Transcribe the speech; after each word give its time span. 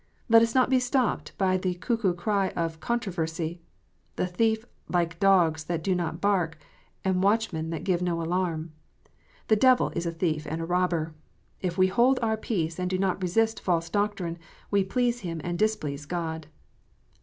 Let 0.29 0.41
us 0.41 0.55
not 0.55 0.71
be 0.71 0.79
stopped 0.79 1.37
by 1.37 1.57
the 1.57 1.75
cuckoo 1.75 2.15
cry 2.15 2.49
of 2.55 2.79
"controversy." 2.79 3.61
The 4.15 4.25
thief 4.25 4.65
likes 4.89 5.17
dogs 5.17 5.65
that 5.65 5.83
do 5.83 5.93
not 5.93 6.19
bark, 6.19 6.57
and 7.05 7.21
watchmen 7.21 7.69
that 7.69 7.83
give 7.83 8.01
no 8.01 8.19
alarm. 8.19 8.71
The 9.47 9.55
devil 9.57 9.91
is 9.95 10.07
a 10.07 10.11
thief 10.11 10.47
and 10.49 10.59
a 10.59 10.65
robber. 10.65 11.13
If 11.61 11.77
we 11.77 11.85
hold 11.85 12.17
our 12.23 12.35
peace, 12.35 12.79
and 12.79 12.89
do 12.89 12.97
not 12.97 13.21
resist 13.21 13.61
false 13.61 13.91
doctrine, 13.91 14.39
we 14.71 14.83
please 14.83 15.19
him 15.19 15.39
and 15.43 15.59
displease 15.59 16.07
God. 16.07 16.47